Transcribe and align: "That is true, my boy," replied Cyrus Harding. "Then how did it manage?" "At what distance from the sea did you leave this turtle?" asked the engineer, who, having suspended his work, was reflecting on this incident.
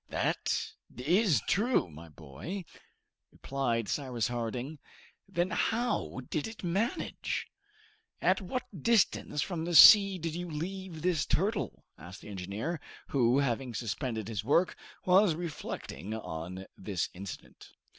"That 0.09 0.51
is 0.97 1.43
true, 1.47 1.87
my 1.91 2.09
boy," 2.09 2.65
replied 3.31 3.87
Cyrus 3.87 4.29
Harding. 4.29 4.79
"Then 5.27 5.51
how 5.51 6.21
did 6.27 6.47
it 6.47 6.63
manage?" 6.63 7.45
"At 8.19 8.41
what 8.41 8.63
distance 8.81 9.43
from 9.43 9.63
the 9.65 9.75
sea 9.75 10.17
did 10.17 10.33
you 10.33 10.49
leave 10.49 11.03
this 11.03 11.27
turtle?" 11.27 11.83
asked 11.99 12.21
the 12.21 12.29
engineer, 12.29 12.81
who, 13.09 13.37
having 13.37 13.75
suspended 13.75 14.27
his 14.27 14.43
work, 14.43 14.75
was 15.05 15.35
reflecting 15.35 16.15
on 16.15 16.65
this 16.75 17.07
incident. 17.13 17.69